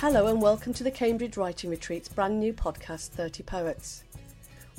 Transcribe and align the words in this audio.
Hello 0.00 0.28
and 0.28 0.40
welcome 0.40 0.72
to 0.74 0.84
the 0.84 0.92
Cambridge 0.92 1.36
Writing 1.36 1.70
Retreat's 1.70 2.08
brand 2.08 2.38
new 2.38 2.52
podcast, 2.52 3.08
30 3.08 3.42
Poets. 3.42 4.04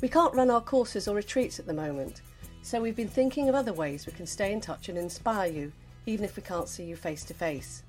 We 0.00 0.08
can't 0.08 0.34
run 0.34 0.48
our 0.48 0.62
courses 0.62 1.06
or 1.06 1.14
retreats 1.14 1.58
at 1.58 1.66
the 1.66 1.74
moment, 1.74 2.22
so 2.62 2.80
we've 2.80 2.96
been 2.96 3.06
thinking 3.06 3.46
of 3.46 3.54
other 3.54 3.74
ways 3.74 4.06
we 4.06 4.14
can 4.14 4.26
stay 4.26 4.50
in 4.50 4.62
touch 4.62 4.88
and 4.88 4.96
inspire 4.96 5.52
you, 5.52 5.72
even 6.06 6.24
if 6.24 6.36
we 6.36 6.42
can't 6.42 6.70
see 6.70 6.84
you 6.84 6.96
face 6.96 7.22
to 7.24 7.34
face. 7.34 7.82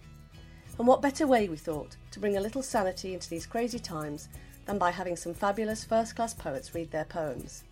And 0.78 0.86
what 0.86 1.02
better 1.02 1.26
way, 1.26 1.48
we 1.48 1.56
thought, 1.56 1.96
to 2.12 2.20
bring 2.20 2.36
a 2.36 2.42
little 2.42 2.62
sanity 2.62 3.14
into 3.14 3.30
these 3.30 3.46
crazy 3.46 3.80
times 3.80 4.28
than 4.66 4.78
by 4.78 4.92
having 4.92 5.16
some 5.16 5.34
fabulous 5.34 5.86
first 5.86 6.18
class 6.18 6.34
poets 6.34 6.76
read 6.76 6.92
their 6.92 7.06
poems. 7.06 7.64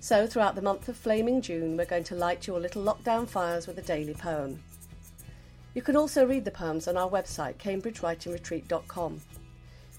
So, 0.00 0.26
throughout 0.26 0.56
the 0.56 0.60
month 0.60 0.90
of 0.90 0.96
flaming 0.98 1.40
June, 1.40 1.74
we're 1.78 1.86
going 1.86 2.04
to 2.04 2.14
light 2.14 2.46
your 2.46 2.60
little 2.60 2.84
lockdown 2.84 3.26
fires 3.26 3.66
with 3.66 3.78
a 3.78 3.82
daily 3.82 4.12
poem. 4.12 4.62
You 5.74 5.82
can 5.82 5.96
also 5.96 6.24
read 6.24 6.44
the 6.44 6.50
poems 6.50 6.88
on 6.88 6.96
our 6.96 7.08
website, 7.08 7.56
cambridgewritingretreat.com. 7.56 9.20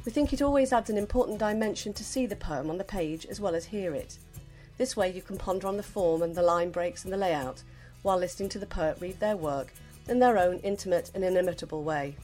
We 0.05 0.11
think 0.11 0.33
it 0.33 0.41
always 0.41 0.73
adds 0.73 0.89
an 0.89 0.97
important 0.97 1.39
dimension 1.39 1.93
to 1.93 2.03
see 2.03 2.25
the 2.25 2.35
poem 2.35 2.69
on 2.69 2.77
the 2.77 2.83
page 2.83 3.25
as 3.25 3.39
well 3.39 3.55
as 3.55 3.65
hear 3.65 3.93
it. 3.93 4.17
This 4.77 4.95
way 4.95 5.11
you 5.11 5.21
can 5.21 5.37
ponder 5.37 5.67
on 5.67 5.77
the 5.77 5.83
form 5.83 6.21
and 6.21 6.33
the 6.33 6.41
line 6.41 6.71
breaks 6.71 7.03
and 7.03 7.13
the 7.13 7.17
layout 7.17 7.63
while 8.01 8.17
listening 8.17 8.49
to 8.49 8.59
the 8.59 8.65
poet 8.65 8.97
read 8.99 9.19
their 9.19 9.35
work 9.35 9.73
in 10.07 10.19
their 10.19 10.37
own 10.37 10.59
intimate 10.59 11.11
and 11.13 11.23
inimitable 11.23 11.83
way. 11.83 12.15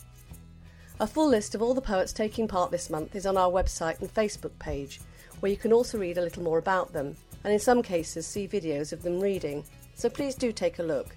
A 1.00 1.08
full 1.08 1.28
list 1.28 1.54
of 1.54 1.62
all 1.62 1.74
the 1.74 1.82
poets 1.82 2.14
taking 2.14 2.48
part 2.48 2.72
this 2.72 2.90
month 2.90 3.16
is 3.16 3.26
on 3.26 3.36
our 3.36 3.52
website 3.52 4.00
and 4.00 4.14
Facebook 4.14 4.58
page, 4.58 5.02
where 5.42 5.52
you 5.52 5.58
can 5.58 5.74
also 5.74 5.98
read 5.98 6.18
a 6.18 6.22
little 6.22 6.44
more 6.44 6.58
about 6.58 6.94
them, 6.94 7.18
and 7.44 7.52
in 7.52 7.60
some 7.60 7.84
cases 7.84 8.26
see 8.26 8.48
videos 8.48 8.94
of 8.94 9.04
them 9.04 9.20
reading, 9.20 9.66
so 9.96 10.10
please 10.10 10.36
do 10.36 10.54
take 10.54 10.80
a 10.80 10.84
look. 10.84 11.16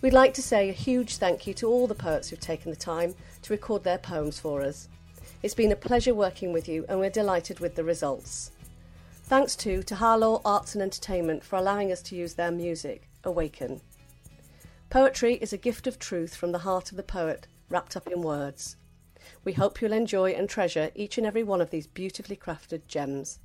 We'd 0.00 0.12
like 0.12 0.32
to 0.34 0.42
say 0.42 0.68
a 0.68 0.72
huge 0.72 1.16
thank 1.16 1.44
you 1.44 1.54
to 1.54 1.66
all 1.66 1.88
the 1.88 1.94
poets 1.94 2.28
who've 2.28 2.38
taken 2.38 2.70
the 2.70 2.76
time 2.76 3.16
to 3.42 3.52
record 3.52 3.82
their 3.82 3.98
poems 3.98 4.38
for 4.38 4.62
us. 4.62 4.88
It's 5.42 5.54
been 5.54 5.72
a 5.72 5.76
pleasure 5.76 6.14
working 6.14 6.52
with 6.52 6.68
you, 6.68 6.84
and 6.88 7.00
we're 7.00 7.10
delighted 7.10 7.58
with 7.58 7.74
the 7.74 7.82
results. 7.82 8.52
Thanks 9.24 9.56
too 9.56 9.82
to 9.82 9.96
Halaw 9.96 10.40
Arts 10.44 10.74
and 10.74 10.82
Entertainment 10.82 11.42
for 11.42 11.56
allowing 11.56 11.90
us 11.90 12.00
to 12.02 12.16
use 12.16 12.34
their 12.34 12.52
music, 12.52 13.08
Awaken. 13.24 13.80
Poetry 14.88 15.34
is 15.34 15.52
a 15.52 15.58
gift 15.58 15.88
of 15.88 15.98
truth 15.98 16.36
from 16.36 16.52
the 16.52 16.58
heart 16.58 16.92
of 16.92 16.96
the 16.96 17.02
poet, 17.02 17.48
wrapped 17.68 17.96
up 17.96 18.06
in 18.06 18.22
words. 18.22 18.76
We 19.42 19.54
hope 19.54 19.82
you'll 19.82 19.92
enjoy 19.92 20.30
and 20.30 20.48
treasure 20.48 20.92
each 20.94 21.18
and 21.18 21.26
every 21.26 21.42
one 21.42 21.60
of 21.60 21.70
these 21.70 21.88
beautifully 21.88 22.36
crafted 22.36 22.86
gems. 22.86 23.40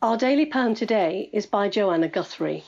Our 0.00 0.16
daily 0.16 0.46
poem 0.46 0.76
today 0.76 1.28
is 1.32 1.44
by 1.44 1.68
Joanna 1.68 2.08
Guthrie. 2.08 2.62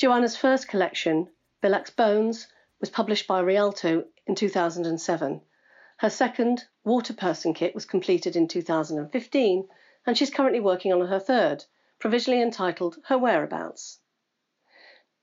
Joanna's 0.00 0.34
first 0.34 0.66
collection, 0.66 1.28
Billax 1.62 1.94
Bones, 1.94 2.48
was 2.80 2.88
published 2.88 3.26
by 3.26 3.42
Rialto 3.42 4.06
in 4.26 4.34
2007. 4.34 5.42
Her 5.98 6.08
second, 6.08 6.64
Water 6.84 7.12
Person 7.12 7.52
Kit, 7.52 7.74
was 7.74 7.84
completed 7.84 8.34
in 8.34 8.48
2015, 8.48 9.68
and 10.06 10.16
she's 10.16 10.30
currently 10.30 10.58
working 10.58 10.90
on 10.90 11.06
her 11.06 11.20
third, 11.20 11.66
provisionally 11.98 12.40
entitled 12.40 12.96
Her 13.08 13.18
Whereabouts. 13.18 14.00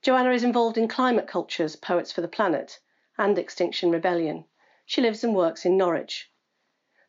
Joanna 0.03 0.29
is 0.29 0.43
involved 0.43 0.77
in 0.77 0.87
climate 0.87 1.25
cultures, 1.25 1.75
Poets 1.75 2.11
for 2.11 2.21
the 2.21 2.27
Planet, 2.27 2.79
and 3.17 3.39
Extinction 3.39 3.89
Rebellion. 3.89 4.45
She 4.85 5.01
lives 5.01 5.23
and 5.23 5.35
works 5.35 5.65
in 5.65 5.75
Norwich. 5.75 6.29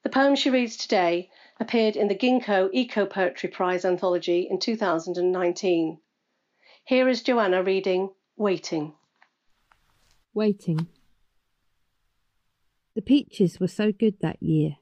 The 0.05 0.09
poem 0.09 0.37
she 0.37 0.49
reads 0.49 0.79
today 0.79 1.31
appeared 1.61 1.97
in 1.97 2.09
the 2.09 2.17
Ginkgo 2.17 2.71
Eco 2.73 3.05
Poetry 3.05 3.51
Prize 3.51 3.85
anthology 3.85 4.49
in 4.49 4.59
2019. 4.59 6.01
Here 6.89 7.07
is 7.11 7.21
Joanna 7.21 7.63
reading 7.63 8.13
Waiting. 8.39 8.95
Waiting. 10.33 10.87
The 12.95 13.03
peaches 13.03 13.61
were 13.61 13.69
so 13.69 13.93
good 13.93 14.15
that 14.23 14.43
year, 14.43 14.77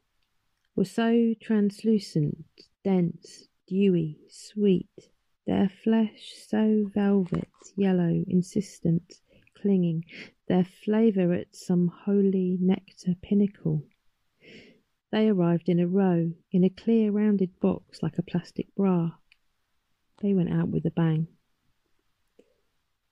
were 0.76 0.84
so 0.84 1.34
translucent, 1.42 2.44
dense, 2.84 3.48
dewy, 3.66 4.20
sweet, 4.30 5.10
their 5.48 5.68
flesh 5.82 6.32
so 6.46 6.88
velvet, 6.94 7.50
yellow, 7.74 8.22
insistent, 8.28 9.14
clinging, 9.60 10.04
their 10.46 10.64
flavour 10.84 11.32
at 11.32 11.56
some 11.56 11.88
holy 12.04 12.56
nectar 12.60 13.16
pinnacle. 13.20 13.82
They 15.10 15.28
arrived 15.28 15.68
in 15.68 15.80
a 15.80 15.88
row, 15.88 16.30
in 16.52 16.62
a 16.62 16.70
clear 16.70 17.10
rounded 17.10 17.58
box 17.58 18.00
like 18.00 18.16
a 18.16 18.22
plastic 18.22 18.72
bra. 18.76 19.10
They 20.22 20.34
went 20.34 20.52
out 20.52 20.68
with 20.68 20.86
a 20.86 20.92
bang. 20.92 21.26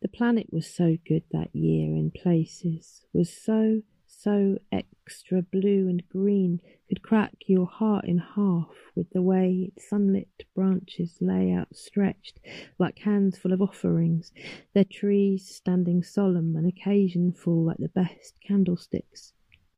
The 0.05 0.09
planet 0.09 0.53
was 0.53 0.67
so 0.67 0.99
good 1.07 1.23
that 1.31 1.57
year 1.57 1.97
in 1.97 2.11
places, 2.11 3.07
was 3.15 3.33
so, 3.33 3.81
so 4.07 4.59
extra 4.71 5.41
blue 5.41 5.89
and 5.89 6.07
green, 6.11 6.61
could 6.91 7.01
crack 7.01 7.37
your 7.47 7.65
heart 7.65 8.05
in 8.05 8.19
half 8.19 8.69
with 8.95 9.09
the 9.11 9.23
way 9.23 9.71
its 9.73 9.89
sunlit 9.89 10.45
branches 10.55 11.17
lay 11.23 11.55
outstretched 11.55 12.39
like 12.79 12.99
hands 12.99 13.39
full 13.39 13.55
of 13.55 13.63
offerings, 13.63 14.31
their 14.75 14.85
trees 14.85 15.49
standing 15.49 16.03
solemn, 16.03 16.55
an 16.55 16.67
occasion 16.67 17.33
full 17.33 17.65
like 17.65 17.79
the 17.79 17.89
best 17.89 18.35
candlesticks, 18.47 19.33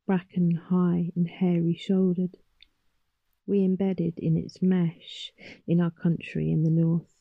bracken 0.06 0.56
high 0.56 1.12
and 1.14 1.28
hairy 1.28 1.76
shouldered. 1.76 2.36
We 3.46 3.64
embedded 3.64 4.18
in 4.18 4.36
its 4.36 4.60
mesh 4.60 5.32
in 5.68 5.80
our 5.80 5.92
country 5.92 6.50
in 6.50 6.64
the 6.64 6.70
north, 6.70 7.14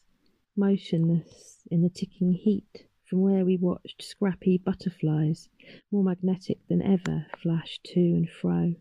motionless 0.55 1.61
in 1.69 1.83
the 1.83 1.89
ticking 1.89 2.33
heat 2.33 2.87
from 3.09 3.21
where 3.21 3.45
we 3.45 3.57
watched 3.57 4.01
scrappy 4.01 4.57
butterflies, 4.57 5.49
more 5.91 6.03
magnetic 6.03 6.59
than 6.67 6.81
ever, 6.81 7.27
flash 7.41 7.79
to 7.83 7.99
and 7.99 8.29
fro. 8.29 8.75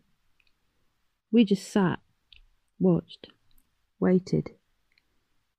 We 1.31 1.45
just 1.45 1.67
sat, 1.67 1.99
watched, 2.79 3.27
waited. 3.99 4.51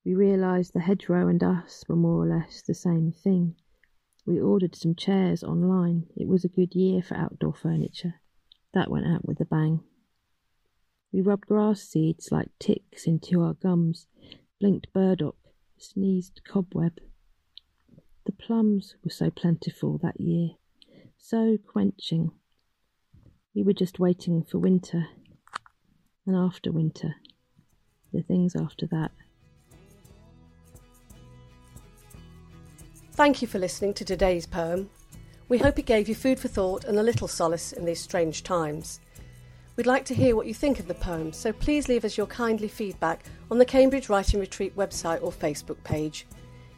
We 0.05 0.15
realised 0.15 0.73
the 0.73 0.81
hedgerow 0.81 1.29
and 1.29 1.43
us 1.43 1.85
were 1.89 1.97
more 1.97 2.25
or 2.25 2.29
less 2.29 2.63
the 2.63 2.75
same 2.75 3.13
thing. 3.13 3.57
We 4.25 4.41
ordered 4.41 4.75
some 4.75 4.95
chairs 4.95 5.45
online. 5.45 6.07
It 6.17 6.27
was 6.27 6.45
a 6.45 6.49
good 6.49 6.75
year 6.75 7.03
for 7.03 7.17
outdoor 7.17 7.55
furniture. 7.55 8.15
That 8.75 8.91
went 8.91 9.07
out 9.07 9.25
with 9.25 9.41
a 9.41 9.45
bang. 9.45 9.81
We 11.13 11.21
rubbed 11.21 11.47
grass 11.47 11.81
seeds 11.83 12.33
like 12.33 12.51
ticks 12.59 13.07
into 13.07 13.41
our 13.43 13.55
gums, 13.55 14.07
blinked 14.61 14.93
burdock, 14.93 15.37
sneezed 15.79 16.43
cobweb. 16.45 16.99
Plums 18.39 18.95
were 19.03 19.11
so 19.11 19.31
plentiful 19.31 19.99
that 20.03 20.21
year, 20.21 20.51
so 21.19 21.59
quenching. 21.67 22.31
We 23.55 23.63
were 23.63 23.73
just 23.73 23.99
waiting 23.99 24.45
for 24.45 24.59
winter, 24.59 25.07
and 26.27 26.37
after 26.37 26.71
winter, 26.71 27.17
the 28.13 28.23
things 28.23 28.55
after 28.55 28.87
that. 28.89 29.11
Thank 33.13 33.41
you 33.41 33.49
for 33.49 33.59
listening 33.59 33.95
to 33.95 34.05
today's 34.05 34.47
poem. 34.47 34.91
We 35.49 35.59
hope 35.59 35.79
it 35.79 35.87
gave 35.87 36.09
you 36.09 36.15
food 36.15 36.39
for 36.39 36.49
thought 36.49 36.85
and 36.85 36.99
a 36.99 37.03
little 37.03 37.29
solace 37.29 37.73
in 37.73 37.85
these 37.85 38.01
strange 38.01 38.43
times. 38.43 39.01
We'd 39.77 39.87
like 39.87 40.05
to 40.07 40.15
hear 40.15 40.37
what 40.37 40.47
you 40.47 40.55
think 40.55 40.79
of 40.79 40.89
the 40.89 40.95
poem, 40.95 41.33
so 41.33 41.53
please 41.53 41.89
leave 41.89 42.05
us 42.05 42.17
your 42.17 42.27
kindly 42.27 42.69
feedback 42.69 43.25
on 43.51 43.59
the 43.59 43.65
Cambridge 43.65 44.09
Writing 44.09 44.39
Retreat 44.41 44.77
website 44.77 45.23
or 45.23 45.33
Facebook 45.33 45.83
page. 45.85 46.27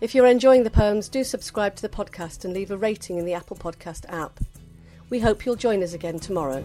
If 0.00 0.14
you're 0.14 0.26
enjoying 0.26 0.62
the 0.62 0.70
poems, 0.70 1.08
do 1.08 1.24
subscribe 1.24 1.74
to 1.74 1.82
the 1.82 1.88
podcast 1.88 2.44
and 2.44 2.54
leave 2.54 2.70
a 2.70 2.76
rating 2.76 3.18
in 3.18 3.24
the 3.24 3.34
Apple 3.34 3.56
Podcast 3.56 4.04
app. 4.08 4.38
We 5.10 5.18
hope 5.18 5.44
you'll 5.44 5.56
join 5.56 5.82
us 5.82 5.92
again 5.92 6.20
tomorrow. 6.20 6.64